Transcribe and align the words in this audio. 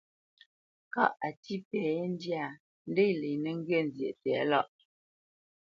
Kâʼ 0.93 1.13
a 1.25 1.27
tí 1.43 1.55
pɛ 1.69 1.79
yé 1.95 2.03
ndyâ, 2.13 2.43
ndě 2.89 3.03
lenə́ 3.21 3.53
ŋgyə̌ 3.59 3.79
nzyéʼ 3.87 4.15
tɛ̌lâʼ. 4.21 4.67